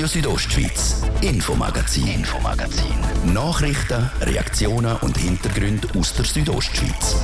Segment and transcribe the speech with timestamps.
[0.00, 3.34] Radio Südostschweiz, Infomagazin, Infomagazin.
[3.34, 7.16] Nachrichten, Reaktionen und Hintergründe aus der Südostschweiz.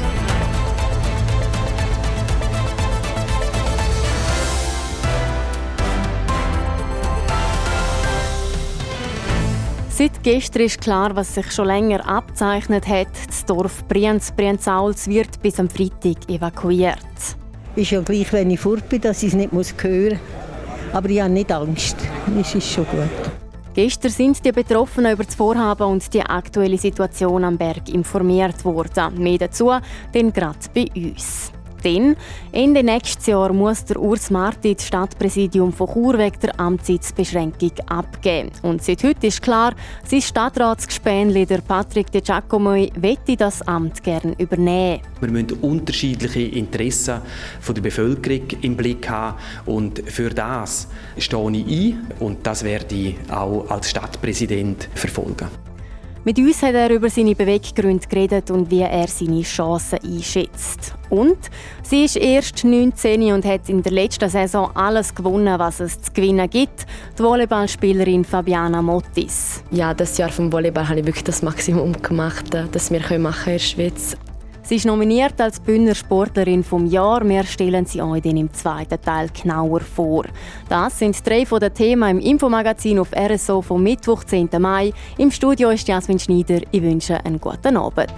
[9.88, 13.08] Seit gestern ist klar, was sich schon länger abzeichnet hat.
[13.26, 16.98] Das Dorf Brienz, Brienzauls wird bis am Freitag evakuiert.
[17.74, 20.46] Ist ja gleich, wenn ich fort bin, dass ich es nicht muss hören muss.
[20.92, 21.96] Aber ich habe nicht Angst.
[22.40, 23.32] Es ist schon gut.
[23.74, 29.22] Gestern sind die Betroffenen über das Vorhaben und die aktuelle Situation am Berg informiert worden.
[29.22, 29.70] Mehr dazu
[30.12, 31.52] dann gerade bei uns.
[31.86, 32.16] Denn
[32.50, 38.50] Ende nächstes Jahr muss der Urs Marti das Stadtpräsidium von Chur wegen der Amtszeitsbeschränkung abgeben.
[38.62, 39.72] Und seit heute ist klar,
[40.04, 45.00] sein Stadtratsgespänli, der Patrick De Giacomoi, wette das Amt gerne übernehmen.
[45.20, 47.20] Wir müssen unterschiedliche Interessen
[47.64, 53.14] der Bevölkerung im Blick haben und für das stehe ich ein und das werde ich
[53.30, 55.46] auch als Stadtpräsident verfolgen.
[56.26, 60.92] Mit uns hat er über seine Beweggründe geredet und wie er seine Chancen einschätzt.
[61.08, 61.38] Und
[61.84, 66.12] sie ist erst 19 und hat in der letzten Saison alles gewonnen, was es zu
[66.12, 66.84] gewinnen gibt.
[67.16, 69.62] Die Volleyballspielerin Fabiana Mottis.
[69.70, 73.22] Ja, das Jahr vom Volleyball habe ich wirklich das Maximum gemacht, äh, das wir in
[73.22, 74.16] der Schweiz
[74.66, 77.26] Sie ist nominiert als Bündner Sportlerin vom Jahr.
[77.28, 80.24] Wir stellen sie euch dann im zweiten Teil genauer vor.
[80.68, 84.48] Das sind drei von den Themen im Infomagazin auf RSO vom Mittwoch, 10.
[84.58, 84.92] Mai.
[85.18, 86.62] Im Studio ist Jasmin Schneider.
[86.72, 88.10] Ich wünsche einen guten Abend.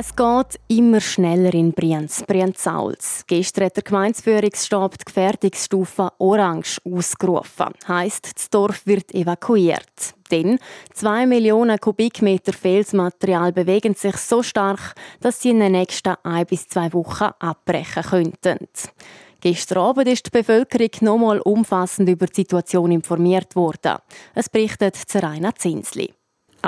[0.00, 3.24] Es geht immer schneller in Brienz, Brienzauls.
[3.26, 7.72] Gestern hat der Gemeindeführungsstab die Gefährdungsstufe Orange ausgerufen.
[7.88, 10.14] Heißt, das Dorf wird evakuiert.
[10.30, 10.60] Denn
[10.94, 16.68] zwei Millionen Kubikmeter Felsmaterial bewegen sich so stark, dass sie in den nächsten ein bis
[16.68, 18.68] zwei Wochen abbrechen könnten.
[19.40, 23.96] Gestern Abend ist die Bevölkerung nochmal umfassend über die Situation informiert worden.
[24.36, 26.14] Es berichtet Zeraina Zinsli.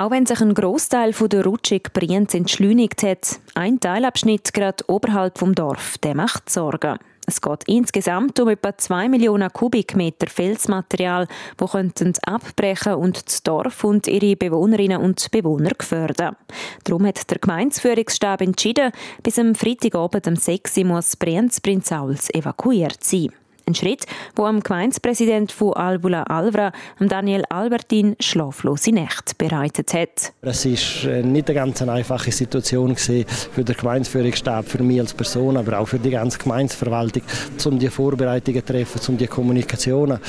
[0.01, 5.53] Auch wenn sich ein Großteil der Rutschig Brienz entschleunigt hat, ein Teilabschnitt gerade oberhalb vom
[5.53, 6.97] Dorf, der macht Sorgen.
[7.27, 11.27] Es geht insgesamt um etwa 2 Millionen Kubikmeter Felsmaterial,
[11.59, 16.35] wo könnten abbrechen und das Dorf und ihre Bewohnerinnen und Bewohner gefährden.
[16.83, 23.29] Darum hat der Gemeinsführungsstab entschieden, bis am Freitagabend um 6 Uhr muss Brienz-Prinzauls evakuiert sein.
[23.65, 24.05] Ein Schritt,
[24.35, 30.33] wo am Gemeinspräsident von Albula Alvra, Daniel Albertin, schlaflose Nächte bereitet hat.
[30.41, 33.25] Es ist äh, nicht eine ganz einfache Situation für
[33.63, 37.23] den Gemeinsführungsstab, für mich als Person, aber auch für die ganze Gemeinsverwaltung,
[37.65, 40.19] um die Vorbereitungen zu treffen, um die Kommunikationen,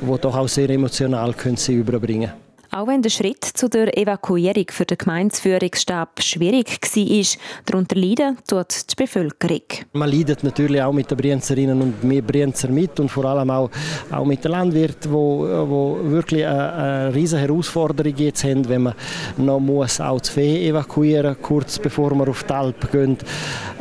[0.00, 2.51] die doch auch sehr emotional können sie überbringen können.
[2.74, 8.90] Auch wenn der Schritt zu der Evakuierung für den Gemeindeführungsstab schwierig war, darunter leiden tut
[8.90, 9.60] die Bevölkerung.
[9.92, 13.68] Man leidet natürlich auch mit den Brienzerinnen und wir Brienzer mit und vor allem auch,
[14.10, 18.94] auch mit den Landwirten, wo, wo wirklich eine, eine riesige Herausforderung jetzt haben, wenn man
[19.36, 23.18] noch muss auch das Vieh evakuieren kurz bevor wir auf die Alp gehen.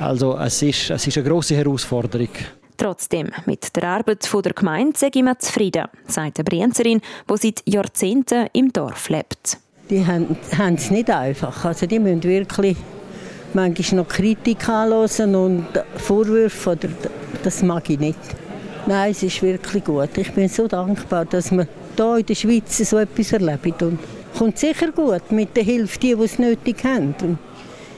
[0.02, 2.28] Also es ist, es ist eine große Herausforderung.
[2.82, 7.00] Trotzdem, mit der Arbeit der Gemeinde sei ich zufrieden, sagt eine Brienzerin,
[7.30, 9.60] die seit Jahrzehnten im Dorf lebt.
[9.92, 10.36] Die haben,
[10.76, 11.64] es nicht einfach.
[11.64, 12.76] Also die müssen wirklich
[13.54, 16.72] manchmal noch Kritik anhören und Vorwürfe.
[16.72, 16.90] Oder,
[17.44, 18.18] das mag ich nicht.
[18.88, 20.18] Nein, es ist wirklich gut.
[20.18, 23.74] Ich bin so dankbar, dass wir hier in der Schweiz so etwas erleben.
[23.80, 24.00] Und
[24.36, 27.14] kommt sicher gut mit der Hilfe, die, die es nötig haben.
[27.22, 27.38] Und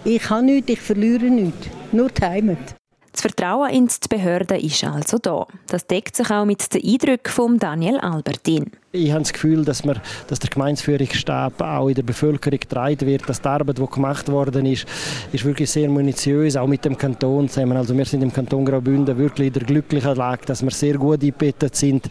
[0.04, 1.70] ich habe nichts, ich verliere nichts.
[1.94, 2.83] Nur die Heimat.
[3.14, 5.46] Das Vertrauen in die Behörden ist also da.
[5.68, 8.72] Das deckt sich auch mit den Eindrücken von Daniel Albertin.
[8.92, 13.30] Ich habe das Gefühl, dass, wir, dass der Gemeindeführungsstab auch in der Bevölkerung getragen wird,
[13.30, 14.88] dass die Arbeit, die gemacht worden ist,
[15.32, 17.78] ist wirklich sehr munitiös, auch mit dem Kanton zusammen.
[17.78, 21.22] Also wir sind im Kanton Graubünden wirklich in der glücklichen Lage, dass wir sehr gut
[21.22, 22.08] eingebettet sind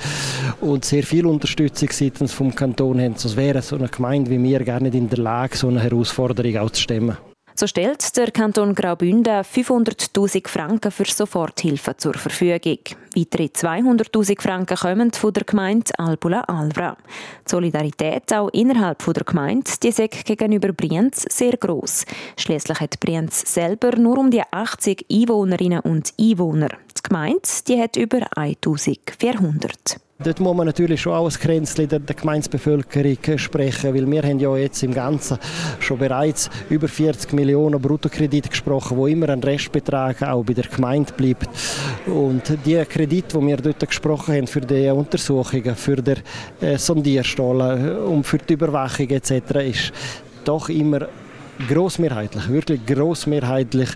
[0.61, 3.17] und sehr viel Unterstützung seitens vom Kanton haben.
[3.17, 6.59] Sonst wäre so eine Gemeinde wie wir gar nicht in der Lage, so eine Herausforderung
[6.59, 7.17] auch zu stemmen.
[7.55, 12.79] So stellt der Kanton Graubünden 500.000 Franken für Soforthilfe zur Verfügung.
[13.15, 16.97] Weitere 200.000 Franken kommen von der Gemeinde Albula Alvra.
[17.47, 22.06] Die Solidarität auch innerhalb der Gemeinde die ist gegenüber Brienz sehr groß.
[22.37, 26.71] Schließlich hat Brienz selber nur um die 80 Einwohnerinnen und Einwohner.
[27.04, 30.00] Die Gemeinde die hat über 1400.
[30.22, 34.38] Dort muss man natürlich schon auch ein Grenzchen der, der Gemeindebevölkerung sprechen, weil wir haben
[34.38, 35.37] ja jetzt im Ganzen
[35.81, 41.12] schon bereits über 40 Millionen Bruttokredite gesprochen, wo immer ein Restbetrag auch bei der Gemeinde
[41.14, 41.49] bleibt.
[42.06, 46.19] Und die Kredite, die wir dort gesprochen haben für die Untersuchungen, für den
[46.60, 49.93] äh, Sondierstollen und für die Überwachung etc., ist
[50.44, 51.08] doch immer
[51.69, 53.88] großmehrheitlich, wirklich großmehrheitlich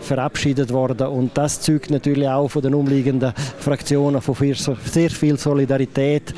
[0.00, 6.34] verabschiedet worden und das zeugt natürlich auch von den umliegenden Fraktionen von sehr viel Solidarität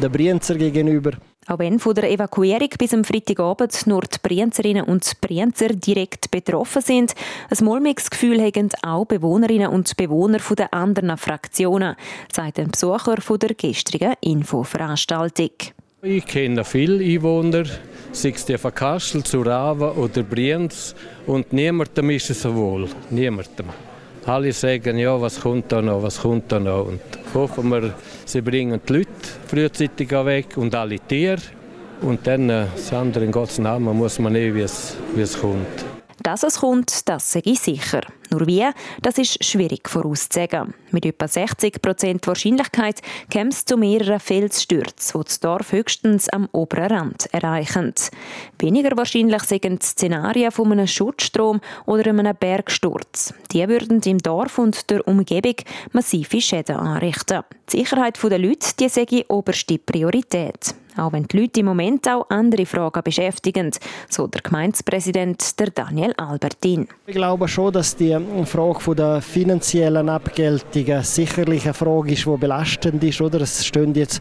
[0.00, 1.12] der Brienzer gegenüber.
[1.48, 6.82] Auch wenn von der Evakuierung bis am Freitagabend nur die Brienzerinnen und Brienzer direkt betroffen
[6.82, 7.14] sind,
[7.48, 11.94] ein mulmiges Gefühl haben auch Bewohnerinnen und Bewohner der anderen Fraktionen,
[12.32, 15.50] sagt ein Besucher von der gestrigen Infoveranstaltung.
[16.08, 17.64] Ich kenne viele Einwohner,
[18.12, 20.94] sei es die von Kassel, Zurawa oder Brienz,
[21.26, 22.88] und niemandem ist es wohl.
[23.10, 23.66] Niemandem.
[24.24, 26.86] Alle sagen, ja, was kommt da noch, was kommt da noch.
[26.86, 27.00] Und
[27.34, 27.92] hoffen wir,
[28.24, 29.08] sie bringen die Leute
[29.48, 31.42] frühzeitig weg und alle Tiere.
[32.02, 35.95] Und dann, äh, das andere in Gottes Namen, muss man es, wie es kommt.
[36.26, 38.00] Dass es kommt, das sage ich sicher.
[38.30, 38.66] Nur wie,
[39.00, 40.74] das ist schwierig vorauszusagen.
[40.90, 43.00] Mit etwa 60 Prozent Wahrscheinlichkeit
[43.30, 47.94] käme es zu mehreren Felsstürzen, die das Dorf höchstens am oberen Rand erreichen.
[48.58, 53.32] Weniger wahrscheinlich sind Szenarien von einem Schutzstrom oder einem Bergsturz.
[53.52, 55.54] Die würden im Dorf und der Umgebung
[55.92, 57.44] massive Schäden anrichten.
[57.72, 62.26] Die Sicherheit der Leute die ich oberste Priorität auch wenn die Leute im Moment auch
[62.30, 63.70] andere Fragen beschäftigen,
[64.08, 66.88] so der Gemeindepräsident der Daniel Albertin.
[67.06, 73.02] Ich glaube schon, dass die Frage der finanziellen Abgeltungen sicherlich eine Frage ist, die belastend
[73.04, 73.20] ist.
[73.20, 73.40] Oder?
[73.42, 74.20] Es stehen jetzt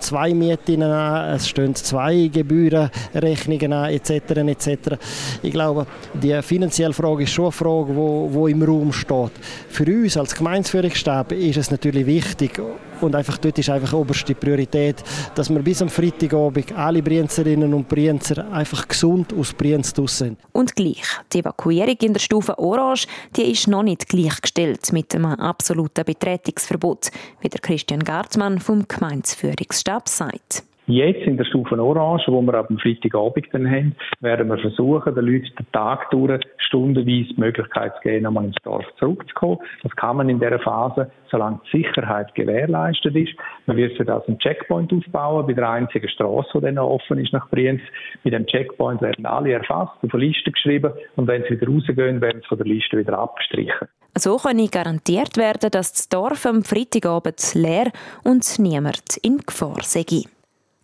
[0.00, 4.10] zwei Mieten an, es stehen zwei Gebührenrechnungen an, etc.
[4.10, 4.96] etc.
[5.42, 9.32] Ich glaube, die finanzielle Frage ist schon eine Frage, die im Raum steht.
[9.68, 12.60] Für uns als Gemeindeführungsstab ist es natürlich wichtig,
[13.02, 14.96] und einfach dort ist einfach oberste Priorität,
[15.34, 20.38] dass wir bis am Freitagabend alle Brienzerinnen und Brienzer einfach gesund aus Brienz sind.
[20.52, 23.06] Und gleich, die Evakuierung in der Stufe Orange,
[23.36, 27.10] die ist noch nicht gleichgestellt mit einem absoluten Betretungsverbot,
[27.40, 30.64] wie der Christian Gartmann vom Gemeinsführungsstab sagt.
[30.92, 35.24] Jetzt in der Stufe Orange, wo wir dem Freitagabend dann haben, werden wir versuchen, den
[35.24, 39.56] Leuten den Tag durch stundenweise die Möglichkeit zu geben, nochmal ins Dorf zurückzukommen.
[39.82, 43.32] Das kann man in dieser Phase, solange die Sicherheit gewährleistet ist.
[43.64, 47.16] Man wird für das einen Checkpoint aufbauen, bei der einzigen Straße, die dann noch offen
[47.16, 47.80] ist nach Brienz.
[48.22, 52.20] Mit dem Checkpoint werden alle erfasst, auf eine Liste geschrieben und wenn sie wieder rausgehen,
[52.20, 53.88] werden sie von der Liste wieder abgestrichen.
[54.14, 57.90] So kann garantiert werden, dass das Dorf am Freitagabend leer
[58.24, 60.04] und niemand in Gefahr sei.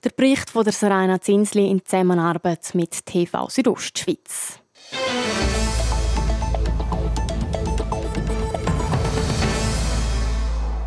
[0.05, 4.61] Der Bericht von der Serena Zinsli in Zusammenarbeit mit TV Südostschweiz.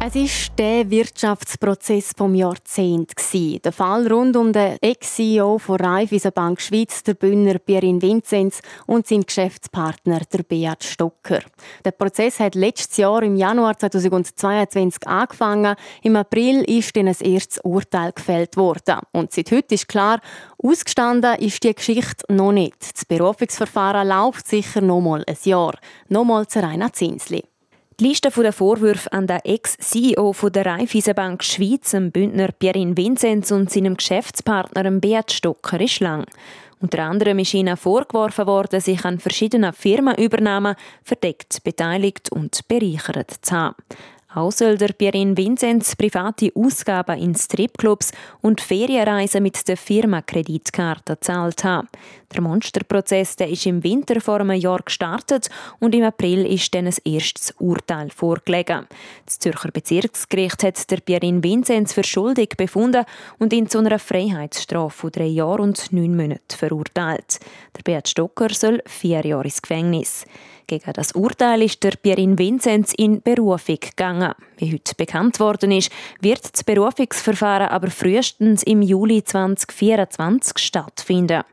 [0.03, 3.13] Es war der Wirtschaftsprozess vom Jahrzehnt.
[3.63, 9.27] Der Fall rund um den Ex-CEO von Raiffeisenbank Schweiz, der Bühner Pierin Vinzenz und seinen
[9.27, 11.41] Geschäftspartner, der Beat Stocker.
[11.85, 15.75] Der Prozess hat letztes Jahr im Januar 2022 angefangen.
[16.01, 19.01] Im April ist dann ein erstes Urteil gefällt worden.
[19.11, 20.19] Und seit heute ist klar,
[20.57, 22.95] ausgestanden ist die Geschichte noch nicht.
[22.95, 25.77] Das Berufungsverfahren läuft sicher noch mal ein Jahr.
[26.09, 27.50] Nochmal zu Rainer Zinsli.
[28.01, 33.69] Die Liste der Vorwürfe an den Ex-CEO der Raiffeisenbank Schweiz, dem Bündner Pierin Vinzenz und
[33.69, 36.25] seinem Geschäftspartner Beat Stocker ist lang.
[36.79, 43.55] Unter anderem ist ihnen vorgeworfen worden, sich an verschiedenen Firmenübernahmen verdeckt, beteiligt und bereichert zu
[43.55, 43.75] haben.
[44.33, 51.65] Auch soll der Pierin Vinzenz private Ausgaben in Stripclubs und Ferienreisen mit der Firmenkreditkarte gezahlt
[51.65, 51.89] haben.
[52.33, 55.49] Der Monsterprozess der ist im Winter vor einem Jahr gestartet
[55.79, 58.87] und im April ist dann ein erstes Urteil vorgelegen.
[59.25, 63.03] Das Zürcher Bezirksgericht hat der Pierin Vinzenz für schuldig befunden
[63.37, 67.41] und ihn zu einer Freiheitsstrafe von drei Jahren und neun Monaten verurteilt.
[67.75, 70.25] Der Beat Stocker soll vier Jahre ins Gefängnis.
[70.67, 74.33] Gegen das Urteil ist der Pierin Vinzenz in Berufung gegangen.
[74.57, 75.91] Wie heute bekannt worden ist,
[76.21, 81.43] wird das Berufungsverfahren aber frühestens im Juli 2024 stattfinden.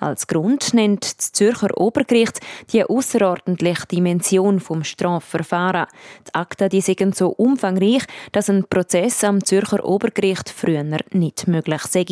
[0.00, 2.40] Als Grund nennt das Zürcher Obergericht
[2.72, 5.86] die außerordentliche Dimension vom Strafverfahren.
[6.28, 11.82] Die Akten die sind so umfangreich, dass ein Prozess am Zürcher Obergericht früher nicht möglich
[11.82, 12.04] sei.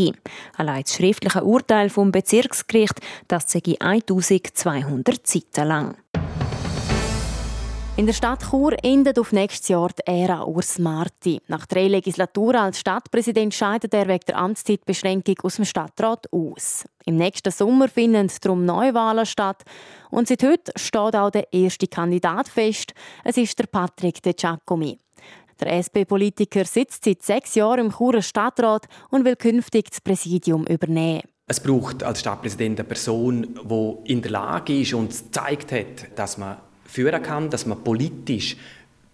[0.57, 5.97] Allein das schriftliche Urteil vom Bezirksgericht, das sei 1200 Seiten lang.
[7.99, 11.41] In der Stadt Chur endet auf nächstes Jahr die Ära Urs Marti.
[11.49, 16.85] Nach drei Legislaturen als Stadtpräsident scheidet er wegen der Amtszeitbeschränkung aus dem Stadtrat aus.
[17.07, 19.63] Im nächsten Sommer finden darum Neuwahlen statt.
[20.11, 22.93] Und seit heute steht auch der erste Kandidat fest.
[23.25, 24.99] Es ist der Patrick De Giacomi.
[25.59, 31.23] Der SP-Politiker sitzt seit sechs Jahren im Churer Stadtrat und will künftig das Präsidium übernehmen.
[31.47, 36.37] Es braucht als Stadtpräsident eine Person, die in der Lage ist und gezeigt hat, dass
[36.37, 38.57] man führen kann, dass man politisch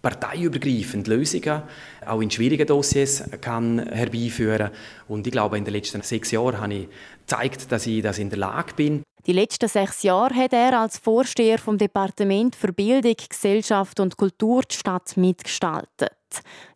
[0.01, 1.63] parteiübergreifend Lösungen
[2.05, 4.69] auch in schwierigen Dossiers kann herbeiführen
[5.07, 6.87] Und ich glaube, in den letzten sechs Jahren habe ich
[7.21, 9.03] gezeigt, dass ich das in der Lage bin.
[9.25, 14.63] Die letzten sechs Jahre hat er als Vorsteher vom Departement für Bildung, Gesellschaft und Kultur
[14.69, 16.11] die Stadt mitgestaltet.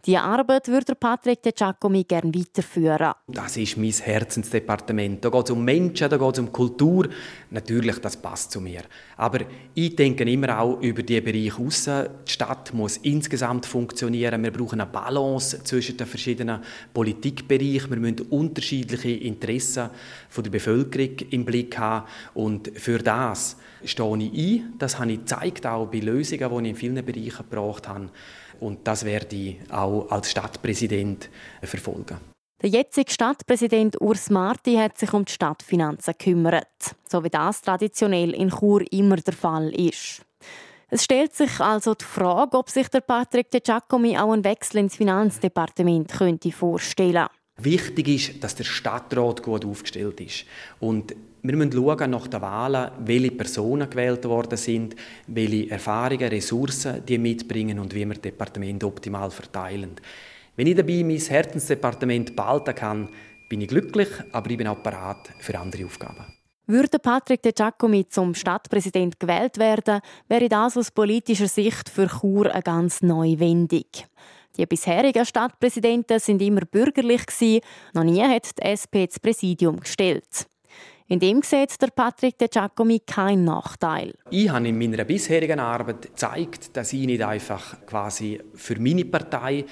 [0.05, 3.13] Diese Arbeit würde Patrick De Giacomi gerne weiterführen.
[3.27, 5.23] Das ist mein Herzensdepartement.
[5.23, 7.09] Da geht es um Menschen, da geht es um Kultur.
[7.51, 8.83] Natürlich, das passt zu mir.
[9.17, 9.39] Aber
[9.73, 11.85] ich denke immer auch über die Bereiche raus.
[11.85, 14.43] Die Stadt muss insgesamt funktionieren.
[14.43, 16.61] Wir brauchen eine Balance zwischen den verschiedenen
[16.93, 17.89] Politikbereichen.
[17.89, 19.89] Wir müssen unterschiedliche Interessen
[20.29, 22.07] von der Bevölkerung im Blick haben.
[22.33, 24.73] Und für das stehe ich ein.
[24.77, 28.09] Das habe ich gezeigt, auch bei Lösungen, die ich in vielen Bereichen gebracht habe.
[28.59, 31.29] Und das werde ich auch als Stadtpräsident
[31.61, 32.17] verfolgen.
[32.61, 38.33] Der jetzige Stadtpräsident Urs Marti hat sich um die Stadtfinanzen gekümmert, so wie das traditionell
[38.33, 40.23] in Chur immer der Fall ist.
[40.89, 44.77] Es stellt sich also die Frage, ob sich der Patrick De Giacomi auch einen Wechsel
[44.77, 47.27] ins Finanzdepartement könnte vorstellen
[47.59, 50.45] Wichtig ist, dass der Stadtrat gut aufgestellt ist.
[50.79, 51.15] Und
[51.47, 54.95] wir müssen schauen nach den Wahlen, welche Personen gewählt worden sind,
[55.27, 59.95] welche Erfahrungen, Ressourcen die mitbringen und wie wir das Departement optimal verteilen.
[60.57, 63.09] Wenn ich dabei mein Herzensdepartement behalten kann,
[63.47, 66.25] bin ich glücklich, aber ich bin auch bereit für andere Aufgaben.
[66.65, 72.51] Würde Patrick De Giacomi zum Stadtpräsident gewählt werden, wäre das aus politischer Sicht für Chur
[72.51, 73.85] eine ganz neue Wendung.
[74.57, 77.21] Die bisherigen Stadtpräsidenten sind immer bürgerlich
[77.93, 80.47] noch nie hat die SP das Präsidium gestellt.
[81.09, 84.13] In dem sieht der Patrick De Giacomi keinen Nachteil.
[84.29, 89.63] Ich habe in meiner bisherigen Arbeit gezeigt, dass ich nicht einfach quasi für meine Partei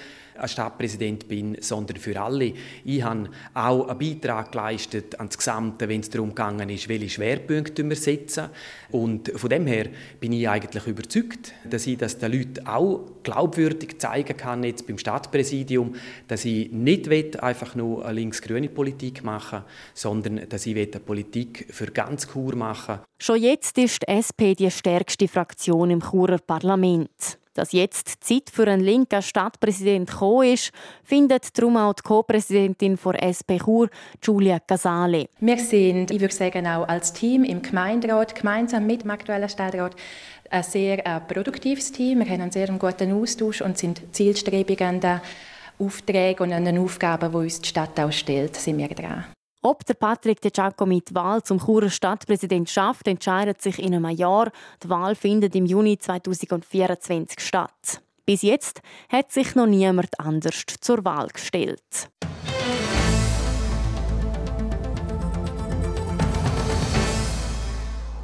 [0.46, 2.54] Stadtpräsident bin, sondern für alle.
[2.84, 7.10] Ich habe auch einen Beitrag geleistet an das Gesamte, wenn es darum gegangen ist, welche
[7.10, 8.50] Schwerpunkte wir setzen.
[8.92, 9.88] Und von dem her
[10.20, 14.98] bin ich eigentlich überzeugt, dass ich das den Leuten auch glaubwürdig zeigen kann, jetzt beim
[14.98, 15.96] Stadtpräsidium,
[16.28, 17.06] dass ich nicht
[17.42, 19.64] einfach nur eine links-grüne Politik machen
[19.94, 24.70] sondern dass ich eine Politik für ganz Chur machen Schon jetzt ist die SP die
[24.70, 27.40] stärkste Fraktion im Churer Parlament.
[27.56, 30.72] Dass jetzt Zeit für einen linken Stadtpräsident gekommen ist,
[31.04, 33.90] findet darum auch die Co-Präsidentin von SP Chur,
[34.22, 35.30] Giulia Casale.
[35.40, 39.96] Wir sind, ich würde sagen, auch als Team im Gemeinderat, gemeinsam mit dem aktuellen Stadtrat,
[40.50, 42.20] ein sehr äh, produktives Team.
[42.20, 45.22] Wir haben einen sehr guten Austausch und sind zielstrebig an den
[45.80, 49.26] Aufträgen und an den Aufgaben, die uns die Stadt auch stellt, sind wir dran.
[49.66, 54.16] Ob der Patrick De Giacomi die Wahl zum Churer Stadtpräsident schafft, entscheidet sich in einem
[54.16, 54.52] Jahr.
[54.84, 58.00] Die Wahl findet im Juni 2024 statt.
[58.28, 61.82] Bis jetzt hat sich noch niemand anders zur Wahl gestellt.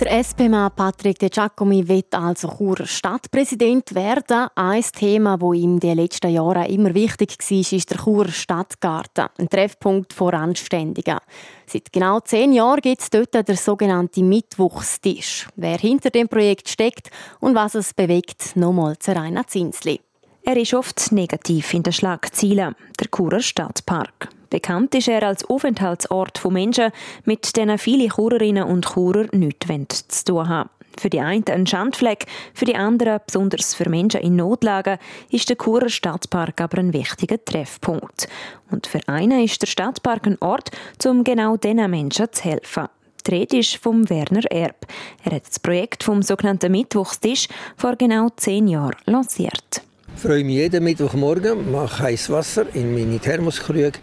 [0.01, 4.47] Der SP-Mann Patrick De Giacomi wird also Churer Stadtpräsident werden.
[4.55, 9.27] Ein Thema, das ihm in den letzten Jahren immer wichtig war, ist der Churer Stadtgarten,
[9.37, 11.19] ein Treffpunkt vor Anständigen.
[11.67, 15.47] Seit genau zehn Jahren gibt es dort den sogenannten Mittwochstisch.
[15.55, 20.01] Wer hinter dem Projekt steckt und was es bewegt, nochmal zu Rainer Zinsli.
[20.41, 24.29] Er ist oft negativ in den Schlagzeilen, der Churer Stadtpark.
[24.51, 26.91] Bekannt ist er als Aufenthaltsort von Menschen,
[27.23, 30.69] mit denen viele Churerinnen und Churer nichts zu tun haben.
[30.99, 35.57] Für die einen ein Schandfleck, für die anderen, besonders für Menschen in Notlagen, ist der
[35.57, 38.27] Churer Stadtpark aber ein wichtiger Treffpunkt.
[38.69, 40.69] Und für einen ist der Stadtpark ein Ort,
[41.05, 42.89] um genau diesen Menschen zu helfen.
[43.25, 44.85] Die Rede ist vom Werner Erb.
[45.23, 49.81] Er hat das Projekt vom sogenannten Mittwochstisch vor genau zehn Jahren lanciert.
[50.15, 53.93] Freue mich jeden Mittwochmorgen, mache heißes Wasser in meine Thermoskrüge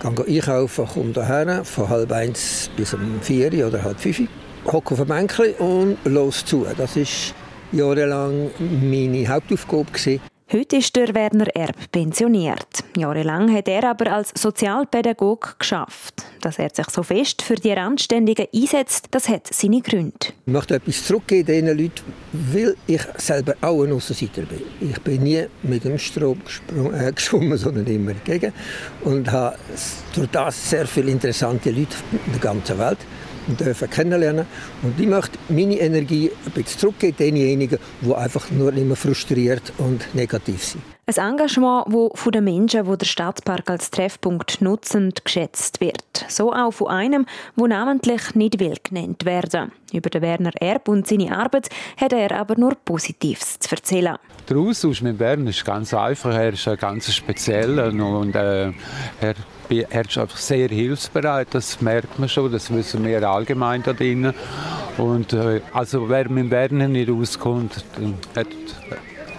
[0.00, 4.22] gehe einkaufen, komme hierher, von halb eins bis um vier oder halb fünf,
[4.66, 6.66] hocke auf ein Bänkchen und los zu.
[6.76, 7.04] Das war
[7.72, 9.86] jahrelang meine Hauptaufgabe.
[9.92, 10.33] Gewesen.
[10.52, 12.84] Heute ist der Werner Erb pensioniert.
[12.98, 16.22] Jahrelang hat er aber als Sozialpädagog geschafft.
[16.42, 20.18] Dass er sich so fest für die Randständigen einsetzt, das hat seine Gründe.
[20.44, 24.60] Ich möchte etwas zurückgeben diesen Leuten, weil ich selber auch ein Aussenseiter bin.
[24.82, 26.42] Ich bin nie mit dem Strom
[26.92, 28.52] äh, geschwommen, sondern immer dagegen.
[29.00, 29.56] Und habe
[30.14, 32.98] durch das sehr viele interessante Leute in der ganzen Welt
[33.46, 34.46] dürfen kennenlernen.
[34.82, 40.14] Und ich möchte meine Energie ein bisschen zurückgeben denjenigen, die einfach nur immer frustriert und
[40.14, 40.82] negativ sind.
[41.06, 46.24] Ein Engagement, das von den Menschen, die der Stadtpark als Treffpunkt nutzen, geschätzt wird.
[46.28, 47.26] So auch von einem,
[47.58, 49.70] der namentlich nicht will genannt werden.
[49.92, 54.16] Über den Werner Erb und seine Arbeit hat er aber nur Positives zu erzählen.
[54.48, 56.34] Der Austausch mit Werner ist ganz einfach.
[56.34, 58.72] Er ist ein ganz spezieller und äh,
[59.20, 59.34] er
[59.70, 64.34] er ist einfach sehr hilfsbereit, das merkt man schon, das wissen wir allgemein da drinnen.
[64.98, 67.84] Und äh, also wer mit Werner nicht auskommt,
[68.36, 68.46] hat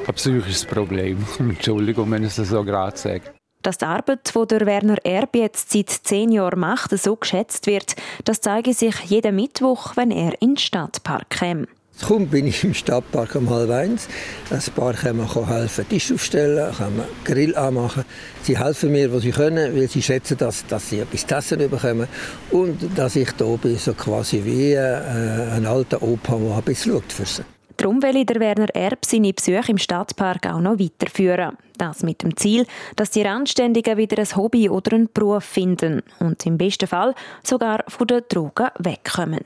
[0.08, 1.25] ein psychisches Problem.
[1.39, 3.22] Entschuldigung, wenn ich es so gerade sage.
[3.62, 7.96] Dass die Arbeit, die der Werner Erb jetzt seit zehn Jahren macht, so geschätzt wird,
[8.24, 11.67] das zeige sich jeden Mittwoch, wenn er in den Stadtpark käme.
[12.01, 14.07] Kaum bin ich im Stadtpark um halb eins.
[14.49, 18.03] Ein paar können mir helfen, Tisch aufstellen, können Grill anmachen.
[18.43, 21.69] Sie helfen mir, was sie können, weil sie schätzen, dass, dass sie etwas zu essen
[21.69, 22.07] bekommen.
[22.51, 26.93] Und dass ich da bin, so quasi wie äh, ein alter Opa, der ein bisschen
[26.93, 27.43] schaut für sie.
[27.77, 31.57] Darum will der Werner Erb seine Besuche im Stadtpark auch noch weiterführen.
[31.77, 36.45] Das mit dem Ziel, dass die Randständigen wieder ein Hobby oder einen Beruf finden und
[36.45, 39.43] im besten Fall sogar von den Drogen wegkommen.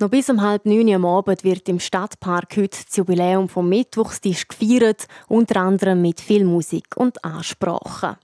[0.00, 4.48] Noch bis um halb neun am Abend wird im Stadtpark heute das Jubiläum vom Mittwochstisch
[4.48, 8.16] gefeiert, unter anderem mit viel Musik und Ansprachen.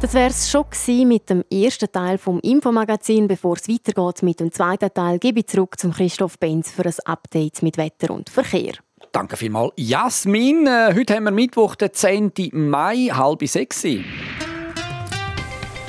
[0.00, 0.64] Das wäre es schon
[1.06, 3.28] mit dem ersten Teil vom Infomagazin.
[3.28, 6.94] Bevor es weitergeht mit dem zweiten Teil, gebe ich zurück zum Christoph Benz für ein
[7.04, 8.76] Update mit Wetter und Verkehr.
[9.12, 10.66] Danke vielmals, Jasmin.
[10.66, 12.32] Äh, heute haben wir Mittwoch, den 10.
[12.52, 13.84] Mai, halb sechs.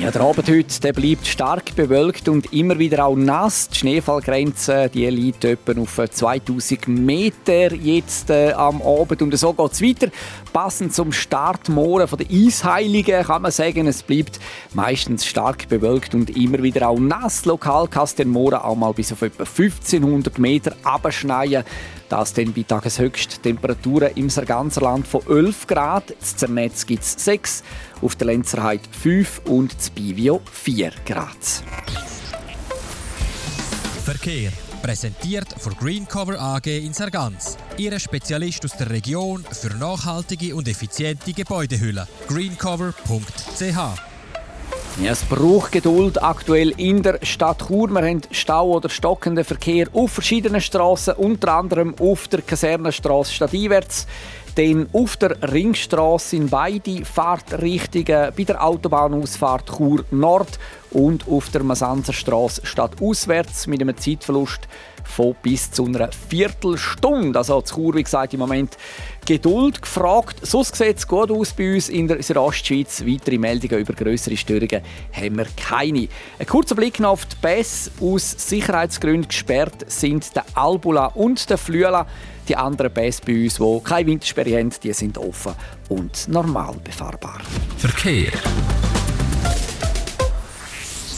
[0.00, 3.68] Ja, der Abend heute der bleibt stark bewölkt und immer wieder auch nass.
[3.68, 9.22] Die Schneefallgrenze die liegt etwa auf 2000 Meter jetzt äh, am Abend.
[9.22, 10.08] Und so geht es weiter.
[10.52, 14.38] Passend zum Start der Eisheiligen kann man sagen, es bleibt
[14.72, 17.44] meistens stark bewölkt und immer wieder auch nass.
[17.44, 21.64] Lokal kann es den morgen auch mal bis auf etwa 1500 Meter abschneien.
[22.08, 26.14] Das dann bei Tageshöchsttemperaturen im ganzen Land von 11 Grad.
[26.18, 27.62] Das Zernetz gibt es 6,
[28.02, 31.62] auf der Lenzerheide 5 und das Bivio 4 Grad.
[34.04, 34.52] Verkehr.
[34.82, 37.58] Präsentiert von Greencover AG in Sargans.
[37.76, 42.06] Ihre Spezialist aus der Region für nachhaltige und effiziente Gebäudehülle.
[42.28, 44.08] greencover.ch
[45.00, 47.88] ja, es braucht Geduld aktuell in der Stadt Chur.
[47.88, 54.08] Wir haben Stau oder stockenden Verkehr auf verschiedenen Straßen, unter anderem auf der Kasernenstraße stadteinwärts.
[54.58, 60.58] Dann auf der Ringstraße in beide Fahrtrichtungen bei der Autobahnausfahrt Chur Nord
[60.90, 64.66] und auf der Masanzerstraße stadtauswärts mit einem Zeitverlust
[65.04, 67.38] von bis zu einer Viertelstunde.
[67.38, 68.76] Also zu Chur, wie gesagt, im Moment
[69.24, 70.44] Geduld gefragt.
[70.44, 73.04] Sonst sieht es gut aus bei uns in der Ostschweiz.
[73.06, 76.08] Weitere Meldungen über größere Störungen haben wir keine.
[76.36, 77.92] Ein kurzer Blick noch auf die Pässe.
[78.00, 82.08] Aus Sicherheitsgründen gesperrt sind der Albula und der Flüela.
[82.48, 85.52] Die anderen Pässe bei uns, die keine Wintersperre haben, die sind offen
[85.90, 87.40] und normal befahrbar.
[87.76, 88.32] Verkehr.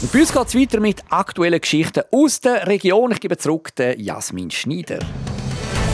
[0.01, 3.11] Und bei uns geht es weiter mit aktuellen Geschichten aus der Region.
[3.11, 4.99] Ich gebe zurück den Jasmin Schneider.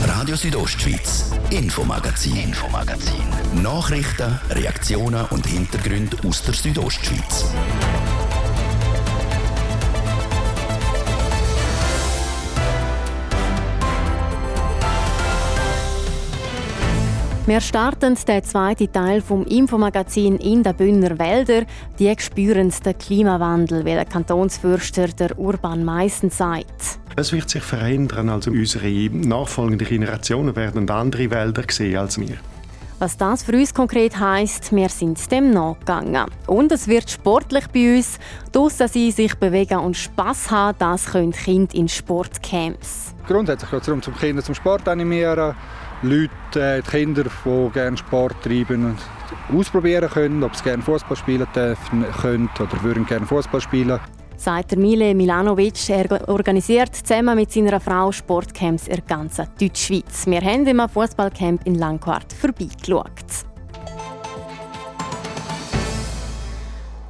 [0.08, 3.23] Radio Südostschweiz, Infomagazin, Infomagazin.
[3.62, 7.45] Nachrichten, Reaktionen und Hintergründe aus der Südostschweiz.
[17.47, 21.65] Wir starten den zweiten Teil vom Infomagazin in den Bündner Wälder.
[21.97, 26.99] Die spüren den Klimawandel, wie der Kantonsfürster der Urban Meissen sagt.
[27.15, 28.27] Es wird sich verändern.
[28.27, 32.36] Also unsere nachfolgenden Generationen werden andere Wälder sehen als wir.
[32.99, 36.25] Was das für uns konkret heisst, wir sind dem nachgegangen.
[36.47, 38.19] Und es wird sportlich bei uns.
[38.51, 43.13] dass sie sich bewegen und Spass haben, das können Kinder in Sportcamps.
[43.25, 45.55] Grundsätzlich geht es darum, zum Kinder zum Sport animieren
[46.03, 48.95] Leute, äh, die Kinder, die gerne Sport treiben,
[49.51, 53.99] ausprobieren können, ob sie gerne Fußball spielen dürfen, können oder würden gerne Fußball spielen.
[54.36, 60.27] Sagt Mile Milanovic, er organisiert zusammen mit seiner Frau Sportcamps in der ganzen Deutschschweiz.
[60.27, 63.46] Wir haben im Fußballcamp in Langquart vorbeigeschaut.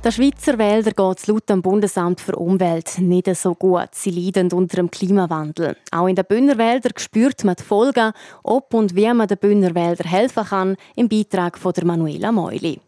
[0.08, 3.90] Der Schweizer Wälder geht es laut dem Bundesamt für Umwelt nicht so gut.
[3.92, 5.76] Sie leiden unter dem Klimawandel.
[5.92, 10.46] Auch in den Bündnerwäldern spürt man die Folgen, ob und wie man den Bündnerwäldern helfen
[10.46, 12.80] kann, im Beitrag von der Manuela Meuli.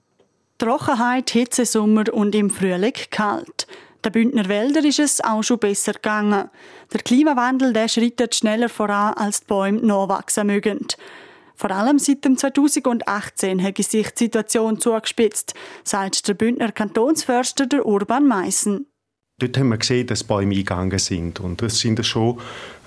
[0.59, 3.67] Trockenheit, Hitzesommer und im Frühling kalt.
[4.05, 6.49] Den Bündner Wäldern ist es auch schon besser gegangen.
[6.93, 10.87] Der Klimawandel der schreitet schneller voran, als die Bäume nachwachsen mögen.
[11.59, 17.85] Vor allem seit dem 2018 hat sich die Situation zugespitzt, sagt der Bündner Kantonsförster der
[17.85, 18.88] Urban Meissen.
[19.39, 21.39] Dort haben wir gesehen, dass Bäume eingegangen sind.
[21.39, 22.37] Und das sind schon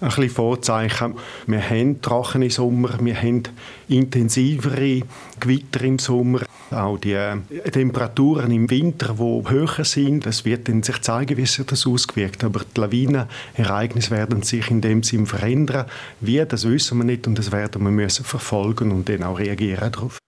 [0.01, 1.15] ein bisschen Vorzeichen.
[1.47, 3.45] Wir haben trockene Sommer, wir haben
[3.89, 5.03] intensivere
[5.41, 6.41] Gewitter im Sommer.
[6.71, 7.37] Auch die äh,
[7.71, 12.45] Temperaturen im Winter, die höher sind, das wird dann sich zeigen, wie sich das ausgewirkt.
[12.45, 15.87] Aber die Lawinenereignisse werden sich in dem Sinn verändern.
[16.21, 19.93] Wie, das wissen wir nicht und das werden wir müssen verfolgen und dann auch reagieren
[19.93, 20.19] darauf.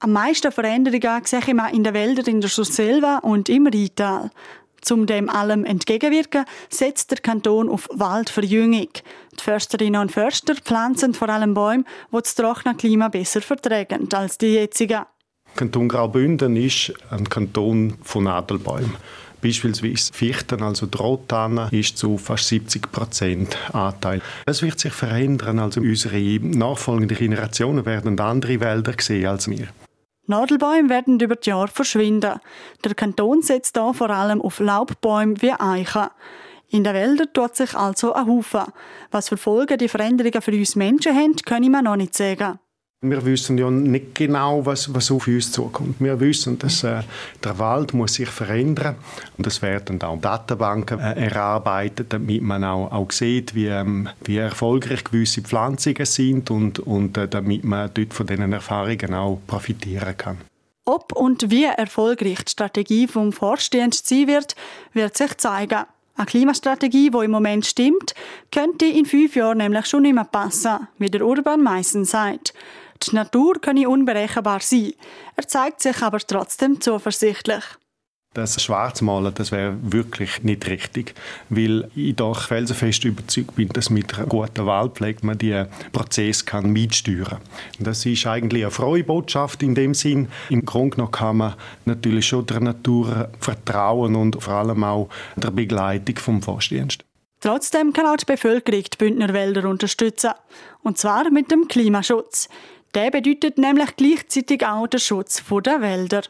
[0.00, 4.30] Am meisten Veränderungen sehe man in den Wäldern in der Surselva und im Rheintal.
[4.90, 8.88] Um dem allem entgegenwirken, setzt der Kanton auf Waldverjüngung.
[9.38, 14.38] Die Försterinnen und Förster pflanzen vor allem Bäume, die das trockene Klima besser vertragen als
[14.38, 15.02] die jetzigen.
[15.56, 18.96] Kanton Graubünden ist ein Kanton von Nadelbäumen.
[19.40, 24.22] Beispielsweise Fichten, also Drohtannen, ist zu fast 70 Prozent Anteil.
[24.46, 25.58] Das wird sich verändern.
[25.58, 29.68] Also unsere nachfolgenden Generationen werden andere Wälder sehen als wir.
[30.26, 32.40] Nadelbäume werden über die Jahre verschwinden.
[32.82, 36.08] Der Kanton setzt da vor allem auf Laubbäume wie Eichen.
[36.68, 38.72] In den Wäldern tut sich also ein Haufen.
[39.10, 42.58] Was für Folgen die Veränderungen für uns Menschen haben, können wir noch nicht sagen.
[43.06, 45.96] Wir wissen ja nicht genau, was, was auf uns zukommt.
[45.98, 47.02] Wir wissen, dass äh,
[47.42, 48.96] der Wald muss sich verändern
[49.36, 54.38] und es werden auch Datenbanken äh, erarbeitet, damit man auch, auch sieht, wie, ähm, wie
[54.38, 60.16] erfolgreich gewisse Pflanzungen sind und, und äh, damit man dort von diesen Erfahrungen auch profitieren
[60.16, 60.38] kann.
[60.86, 64.54] Ob und wie erfolgreich die Strategie vom Vorstehens sein wird,
[64.92, 65.84] wird sich zeigen.
[66.16, 68.14] Eine Klimastrategie, die im Moment stimmt,
[68.52, 72.54] könnte in fünf Jahren nämlich schon nicht mehr passen, wie der Urban Meissen sagt.
[73.02, 74.92] Die Natur könne unberechenbar sein.
[75.36, 77.64] Er zeigt sich aber trotzdem zuversichtlich.
[78.34, 81.14] Das Schwarzmalen, das wäre wirklich nicht richtig,
[81.50, 86.72] weil ich doch felsenfest überzeugt bin, dass mit einer guten Wahlpflege man diesen Prozess kann
[86.72, 87.40] mitsteuern kann.
[87.78, 90.26] Das ist eigentlich eine frohe Botschaft in dem Sinn.
[90.50, 91.54] Im Grunde genommen kann man
[91.84, 97.04] natürlich schon der Natur vertrauen und vor allem auch der Begleitung vom Forstdienst.
[97.40, 100.30] Trotzdem kann auch die Bevölkerung die Bündner Wälder unterstützen.
[100.82, 102.48] Und zwar mit dem Klimaschutz.
[102.94, 106.22] Der bedeutet nämlich gleichzeitig auch den Schutz der Wälder.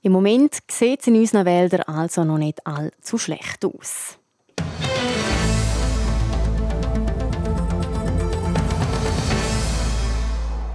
[0.00, 4.18] Im Moment sieht es in unseren Wäldern also noch nicht allzu schlecht aus.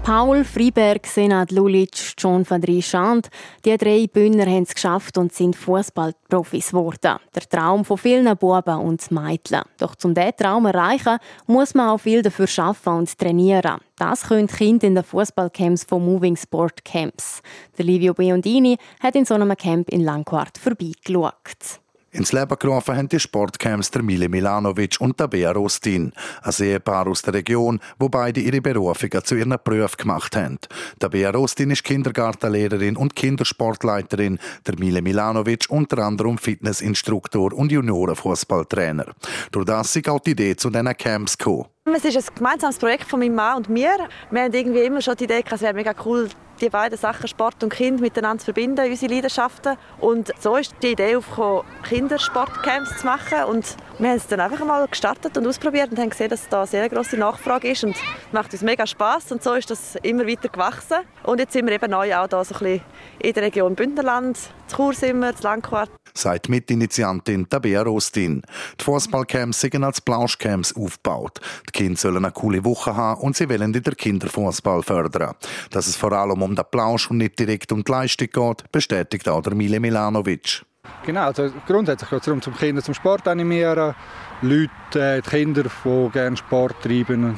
[0.08, 3.28] Paul Freiberg, Senat Lulic, John van Schand,
[3.66, 7.18] die drei Bühner haben es geschafft und sind Fußballprofis geworden.
[7.36, 9.64] Der Traum von vielen Buben und Mädchen.
[9.78, 13.82] Doch um diesen Traum zu erreichen, muss man auch viel dafür arbeiten und trainieren.
[13.98, 17.42] Das können Kinder in den Fußballcamps von Moving Sport Camps.
[17.78, 21.82] Der Livio Biondini hat in so einem Camp in Langquart vorbeigeschaut.
[22.12, 27.08] Ins Leben gerufen haben die Sportcamps der Mile Milanovic und der Bea Rostin, ein Ehepaar
[27.08, 30.58] aus der Region, wo beide ihre Berufungen zu ihren Berufen gemacht haben.
[31.02, 39.06] Der Bea Rostin ist Kindergartenlehrerin und Kindersportleiterin, der Mile Milanovic unter anderem Fitnessinstruktor und Juniorenfußballtrainer.
[39.52, 41.66] Durch das ist auch die Idee zu diesen Camps gekommen.
[41.96, 43.98] Es ist ein gemeinsames Projekt von meinem Mann und mir.
[44.30, 46.28] Wir haben irgendwie immer schon die Idee, es wäre mega cool,
[46.60, 49.78] die beiden Sachen, Sport und Kind, miteinander zu verbinden, unsere Leidenschaften.
[50.00, 53.44] Und so ist die Idee aufgekommen, Kindersportcamps zu machen.
[53.48, 56.60] Und wir haben es dann einfach mal gestartet und ausprobiert und haben gesehen, dass da
[56.60, 57.96] eine sehr grosse Nachfrage ist und
[58.32, 60.98] macht uns mega Spaß und so ist das immer weiter gewachsen.
[61.24, 62.82] Und jetzt sind wir eben neu auch da so ein bisschen
[63.20, 65.90] in der Region Bündnerland, zu Chur sind wir, zu Langquart.
[66.14, 68.42] Sagt Mitinitiantin Tabea Rostin.
[68.80, 71.40] Die Fußballcamps sind als Plauschcamps aufgebaut.
[71.68, 75.36] Die Kinder sollen eine coole Woche haben und sie wollen den Kinderfußball fördern.
[75.70, 79.30] Dass es vor allem um den Plausch und nicht direkt um die Leistung geht, bestätigt
[79.30, 80.64] auch der Mile Milanovic.
[81.06, 83.94] Genau, also grundsätzlich geht es darum, zum Kinder zum Sport animieren,
[84.42, 87.38] Leute, äh, die Kinder, die gerne Sport treiben,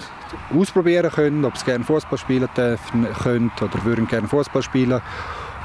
[0.56, 5.02] ausprobieren können, ob sie gerne Fußball spielen dürfen, können oder würden gerne Fußball spielen.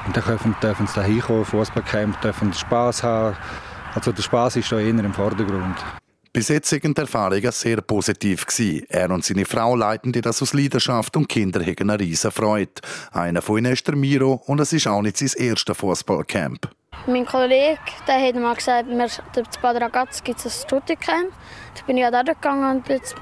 [0.06, 3.36] Und dann dürfen, dürfen sie da hinkommen, Fußballcamp, dürfen Spaß haben.
[3.94, 5.76] Also der Spaß ist da eher im Vordergrund.
[6.34, 8.84] Bis jetzt sind die Erfahrungen sehr positiv gewesen.
[8.88, 12.72] Er und seine Frau leiten das aus Leidenschaft und Kinder haben eine riesen Freude.
[13.12, 16.68] Einer von ihnen ist der Miro und es ist auch nicht sein erstes Fußballcamp.
[17.06, 21.30] Mein Kollege der hat mal gesagt, wir, in Bad Ragaz gibt es ein Studiecamp.
[21.76, 23.14] Da bin ich halt auch gegangen und jetzt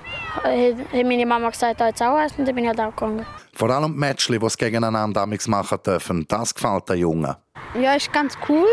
[0.43, 3.27] hat meine Mama gesagt, da jetzt auch eins und dann bin ich halt auch gegangen.
[3.53, 7.37] Vor allem die Matches, die sie gegeneinander machen dürfen, das gefällt den Jungen.
[7.79, 8.67] Ja, ist ganz cool.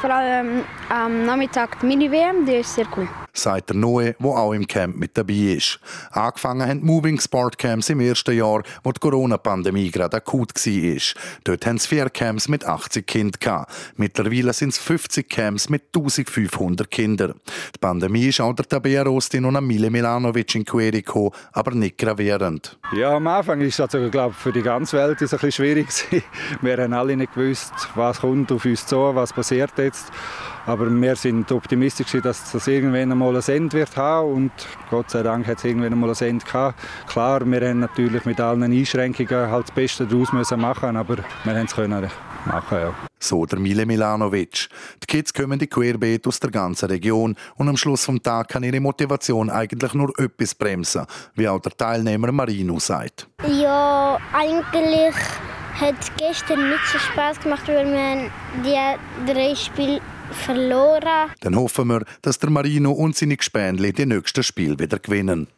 [0.00, 4.52] Vor allem am Nachmittag die Mini-WM, die ist sehr cool sagt der Noe, der auch
[4.52, 5.78] im Camp mit dabei ist.
[6.10, 11.02] Angefangen haben die Moving Sport Camps im ersten Jahr, wo die Corona-Pandemie gerade akut war.
[11.44, 13.64] Dort haben sie vier Camps mit 80 Kindern.
[13.96, 17.34] Mittlerweile sind es 50 Camps mit 1500 Kindern.
[17.74, 21.98] Die Pandemie ist auch der Tabea Rostin und Amile Milanovic in Quere gekommen, aber nicht
[21.98, 22.78] gravierend.
[22.92, 25.64] Ja, am Anfang ist es also, glaube für die ganze Welt ist es ein bisschen
[25.64, 25.86] schwierig
[26.60, 30.12] Wir haben alle nicht gewusst, was kommt auf uns zu, was passiert jetzt.
[30.66, 34.52] Aber wir sind optimistisch, dass das irgendwann einmal ein Ende wird haben und
[34.90, 36.78] Gott sei Dank hat es irgendwann einmal ein Ende gehabt.
[37.08, 41.54] Klar, wir haben natürlich mit allen Einschränkungen halt das Beste daraus müssen machen, aber wir
[41.54, 42.08] haben es können
[42.46, 42.94] machen, ja.
[43.18, 44.68] So der Mile Milanovic.
[45.02, 48.62] Die Kids kommen die querbeet aus der ganzen Region und am Schluss vom Tag kann
[48.62, 53.28] ihre Motivation eigentlich nur etwas bremsen, wie auch der Teilnehmer Marino sagt.
[53.46, 55.14] Ja, eigentlich
[55.80, 58.28] hat gestern nicht so Spaß gemacht, weil wir
[58.64, 61.30] die drei Spiele verloren.
[61.40, 65.48] Dann hoffen wir, dass der Marino und seine Gespänli die nächsten Spiele wieder gewinnen.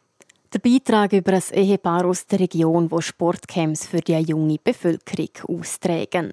[0.52, 6.32] Der Beitrag über ein Ehepaar aus der Region, wo Sportcamps für die junge Bevölkerung austragen.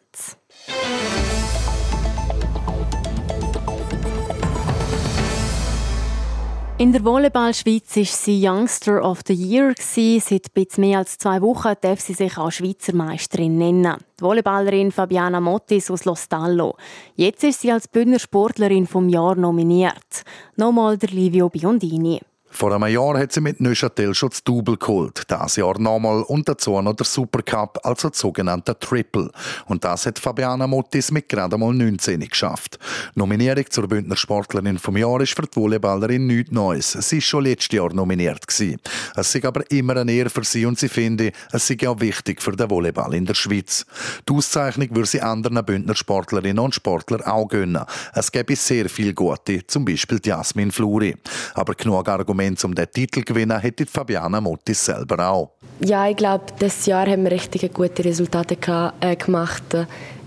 [6.80, 9.74] In der Volleyball-Schweiz ist sie Youngster of the Year.
[9.78, 13.98] Seit etwas mehr als zwei Wochen darf sie sich auch Schweizer Meisterin nennen.
[14.18, 16.78] Die Volleyballerin Fabiana Mottis aus Lostallo.
[17.18, 20.24] Jetzt ist sie als Bündner Sportlerin vom Jahr nominiert.
[20.56, 22.22] Nochmal der Livio Biondini.
[22.52, 25.24] Vor einem Jahr hat sie mit Neuchâtel schon das Double geholt.
[25.30, 29.32] Dieses Jahr nochmal und dazu noch der Supercup, also das sogenannte Triple.
[29.68, 32.80] Und das hat Fabiana Mottis mit gerade mal 19 geschafft.
[33.16, 36.92] Nominierung zur Bündner Sportlerin vom Jahr ist für die Volleyballerin nichts Neues.
[36.94, 38.48] Sie war schon letztes Jahr nominiert.
[38.48, 38.80] Gewesen.
[39.16, 42.42] Es ist aber immer eine Ehre für sie und sie finde, es sei auch wichtig
[42.42, 43.86] für den Volleyball in der Schweiz.
[44.28, 47.86] Die Auszeichnung würde sie anderen Bündner Sportlerinnen und Sportlern auch gönnen.
[48.14, 51.16] Es gäbe sehr viele gute, zum Beispiel Jasmin Fluri.
[51.54, 55.52] Aber genug Argumente Argument, um den Titel gewinnen, hätte Fabiana Mottis selber auch.
[55.82, 58.58] Ja, ich glaube, dieses Jahr haben wir richtig gute Resultate
[59.02, 59.64] äh, gemacht.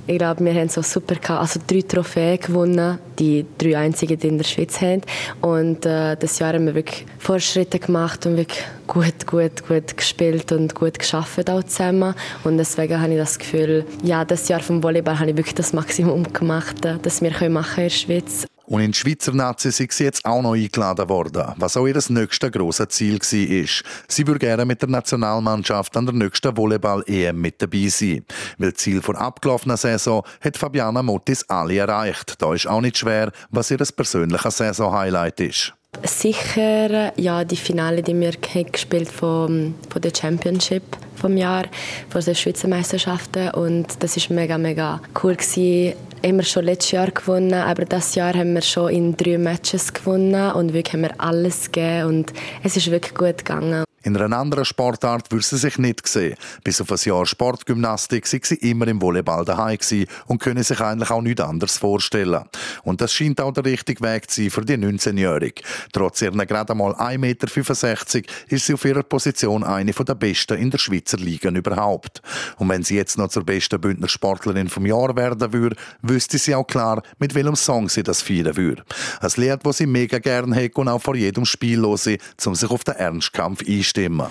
[0.05, 1.40] Ich glaube, wir haben so super gehabt.
[1.40, 5.03] also drei Trophäen gewonnen, die drei einzigen, die in der Schweiz haben.
[5.40, 10.51] Und äh, das Jahr haben wir wirklich Fortschritte gemacht und wirklich gut, gut, gut gespielt
[10.51, 12.14] und gut geschafft auch zusammen.
[12.42, 15.72] Und deswegen habe ich das Gefühl, ja, das Jahr vom Volleyball habe ich wirklich das
[15.72, 18.46] Maximum gemacht, äh, das wir machen in der Schweiz.
[18.72, 22.02] Und in die Schweizer Nazi sind sie jetzt auch noch eingeladen worden, was auch ihr
[22.08, 23.68] nächstes grosses Ziel war.
[24.08, 28.24] Sie würde gerne mit der Nationalmannschaft an der nächsten Volleyball-EM mit dabei sein.
[28.56, 32.40] Weil das Ziel der abgelaufenen Saison hat Fabiana Mottis alle erreicht.
[32.40, 35.74] Da ist auch nicht schwer, was ihr persönliches Saison-Highlight ist.
[36.05, 40.83] Sicher ja, die Finale, die wir gespielt von, von der Championship
[41.14, 41.64] vom Jahr,
[42.09, 45.94] von der Schweizer Meisterschaften und das ist mega mega cool gewesen.
[46.22, 50.52] Wir schon letztes Jahr gewonnen, aber das Jahr haben wir schon in drei Matches gewonnen
[50.52, 53.85] und wirklich haben wir alles gegeben und es ist wirklich gut gegangen.
[54.04, 56.36] In einer anderen Sportart würde sie sich nicht sehen.
[56.64, 59.78] Bis auf ein Jahr Sportgymnastik sei sie immer im Volleyball daheim
[60.26, 62.44] und können sich eigentlich auch nichts anderes vorstellen.
[62.82, 65.62] Und das scheint auch der richtige Weg zu sein für die 19-Jährige.
[65.92, 70.70] Trotz ihren gerade einmal 1,65 Meter ist sie auf ihrer Position eine der besten in
[70.70, 72.22] der Schweizer Liga überhaupt.
[72.58, 76.54] Und wenn sie jetzt noch zur besten Bündner Sportlerin vom Jahr werden würde, wüsste sie
[76.54, 78.82] auch klar, mit welchem Song sie das feiern würde.
[79.20, 82.70] Ein Lied, das sie mega gerne hat und auch vor jedem Spiel hören, um sich
[82.70, 84.26] auf den Ernstkampf einzustellen stimmen.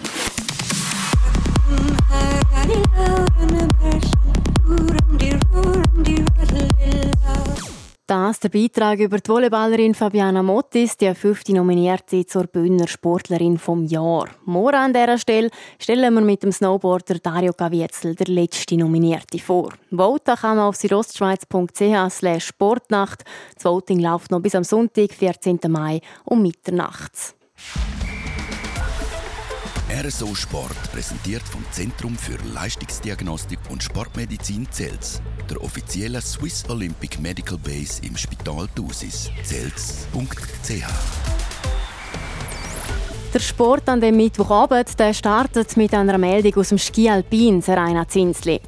[8.08, 13.86] Das der Beitrag über die Volleyballerin Fabiana Mottis, die fünfte Nominierte zur Bühner Sportlerin vom
[13.86, 14.30] Jahr.
[14.45, 19.69] Morgen an dieser Stelle stellen wir mit dem Snowboarder Dario Gavietzel der letzte Nominierte vor.
[19.91, 23.24] Voten kann man auf südostschweiz.ch Sportnacht.
[23.56, 25.60] Das Voting läuft noch bis am Sonntag, 14.
[25.69, 27.36] Mai um Mitternacht.
[30.04, 37.60] RSO Sport präsentiert vom Zentrum für Leistungsdiagnostik und Sportmedizin Zels, der offiziellen Swiss Olympic Medical
[37.60, 39.30] Base im Spital Thusis.
[39.44, 40.86] Zels.ch
[43.34, 48.06] der Sport an dem Mittwochabend der startet mit einer Meldung aus dem Ski Alpin Serena
[48.08, 48.60] Zinsli.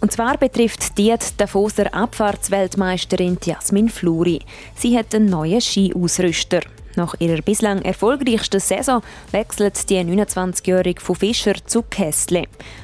[0.00, 4.40] Und zwar betrifft die Davoser Abfahrtsweltmeisterin Jasmin Fluri.
[4.74, 6.60] Sie hat einen neuen Skiausrüster.
[7.00, 9.00] Nach ihrer bislang erfolgreichsten Saison
[9.32, 12.42] wechselt die 29-Jährige von Fischer zu Kessle.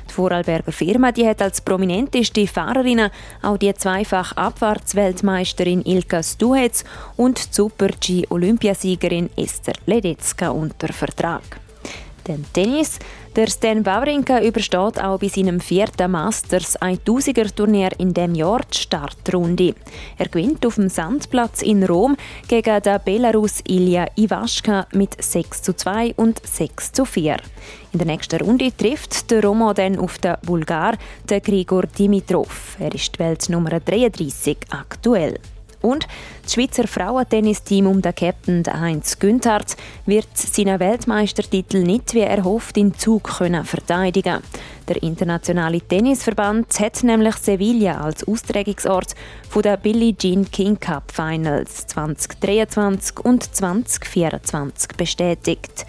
[0.09, 3.11] Die Vorarlberger Firma die hat als prominenteste Fahrerin
[3.43, 6.83] auch die zweifach Abfahrtsweltmeisterin Ilka Stuhetz
[7.19, 11.61] und Super-G-Olympiasiegerin Esther Ledetzka unter Vertrag.
[12.27, 12.99] Den Tennis
[13.37, 18.79] der Stan Wawrinka übersteht auch bei seinem vierten Masters 1000er Turnier in dem Jahr die
[18.79, 19.75] Startrunde.
[20.17, 22.17] Er gewinnt auf dem Sandplatz in Rom
[22.49, 27.37] gegen den Belarus Ilya Iwaschka mit 6 zu 2 und 6 zu 4.
[27.93, 30.97] In der nächsten Runde trifft der Romo dann auf den Bulgar,
[31.29, 32.77] den Grigor Dimitrov.
[32.81, 35.39] Er ist die Weltnummer 33 aktuell.
[35.87, 36.09] Und
[36.43, 42.93] das Schweizer Frauentennisteam um den Captain Heinz Günthardt wird seinen Weltmeistertitel nicht wie erhofft in
[42.95, 44.43] Zug können verteidigen.
[44.89, 49.15] Der internationale Tennisverband hat nämlich Sevilla als Austragungsort
[49.63, 55.87] der Billie Jean King Cup Finals 2023 und 2024 bestätigt.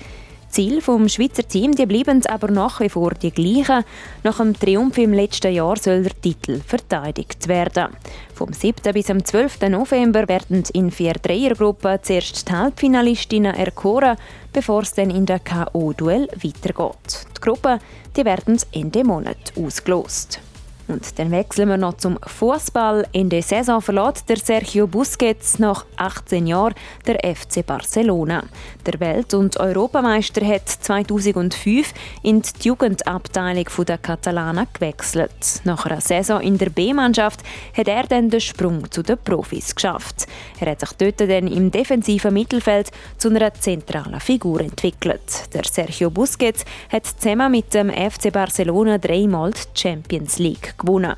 [0.57, 3.83] Ziel vom Schweizer Team die bleiben aber nach wie vor die gleichen.
[4.23, 7.89] Nach dem Triumph im letzten Jahr soll der Titel verteidigt werden.
[8.33, 8.91] Vom 7.
[8.91, 9.69] bis am 12.
[9.69, 14.17] November werden in vier Dreiergruppen zuerst die Halbfinalistinnen erkoren,
[14.51, 17.27] bevor es dann in der K.O.-Duell weitergeht.
[17.35, 17.79] Die Gruppen
[18.15, 20.39] die werden Ende Monat ausgelost.
[20.87, 23.07] Und dann wechseln wir noch zum Fußball.
[23.11, 28.43] In der Saison verlässt der Sergio Busquets nach 18 Jahren der FC Barcelona.
[28.85, 35.61] Der Welt- und Europameister hat 2005 in die Jugendabteilung der Katalanen gewechselt.
[35.65, 37.41] Nach einer Saison in der B-Mannschaft
[37.75, 40.25] hat er dann den Sprung zu den Profis geschafft.
[40.59, 45.53] Er hat sich dort dann im defensiven Mittelfeld zu einer zentralen Figur entwickelt.
[45.53, 51.15] Der Sergio Busquets hat zusammen mit dem FC Barcelona dreimal die Champions League gewonnen.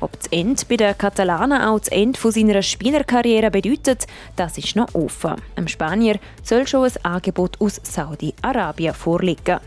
[0.00, 4.94] Ob das Ende bei den Katalanen auch das Ende seiner Spielerkarriere bedeutet, das ist noch
[4.94, 5.36] offen.
[5.56, 9.60] Im Spanier soll schon ein Angebot aus Saudi-Arabien vorliegen.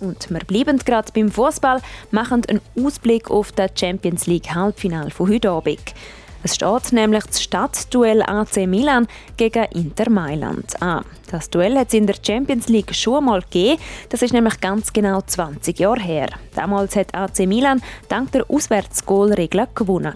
[0.00, 5.28] Und wir bleiben gerade beim Fußball, machen einen Ausblick auf das Champions League Halbfinale von
[5.28, 5.94] heute Abend.
[6.42, 11.04] Es steht nämlich das Stadtduell AC Milan gegen Inter Mailand an.
[11.30, 13.80] Das Duell hat es in der Champions League schon einmal gegeben.
[14.08, 16.28] Das ist nämlich ganz genau 20 Jahre her.
[16.54, 20.14] Damals hat AC Milan dank der Auswärtsgoalregel gewonnen.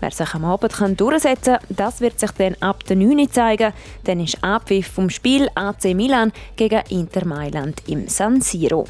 [0.00, 3.72] Wer sich am Abend durchsetzen kann, das wird sich dann ab der 9 zeigen.
[4.04, 8.86] Dann ist Abpfiff vom Spiel AC Milan gegen Inter Mailand im San Siro.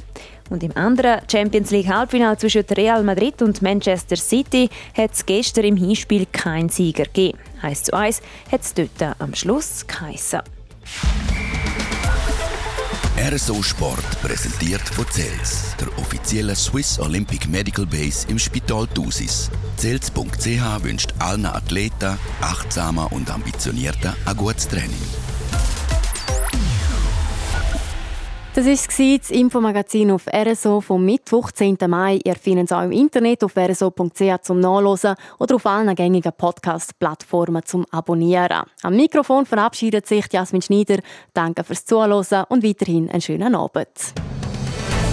[0.50, 5.64] Und im anderen Champions League Halbfinale zwischen Real Madrid und Manchester City hat es gestern
[5.64, 7.38] im Hinspiel keinen Sieger gegeben.
[7.62, 10.40] 1 zu 1 hat es dort am Schluss geheissen.
[13.20, 19.50] RSO Sport präsentiert von CELS, der offiziellen Swiss Olympic Medical Base im Spital Thusis.
[19.76, 24.94] CELS.ch wünscht allen Athleten, achtsamer und ambitionierter ein gutes Training.
[28.54, 31.76] Das war das Infomagazin auf RSO vom Mittwoch, 10.
[31.87, 32.18] Mai.
[32.24, 37.64] Ihr findet es auch im Internet auf rso.ch zum Nachlesen oder auf allen gängigen Podcast-Plattformen
[37.64, 38.64] zum Abonnieren.
[38.82, 40.98] Am Mikrofon verabschiedet sich Jasmin Schneider.
[41.34, 44.14] Danke fürs Zuhören und weiterhin einen schönen Abend.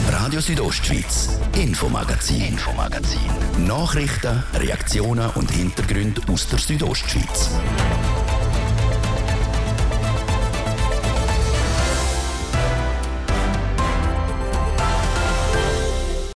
[0.10, 3.20] Radio Südostschweiz, Infomagazin, Infomagazin.
[3.68, 7.52] Nachrichten, Reaktionen und Hintergründe aus der Südostschweiz.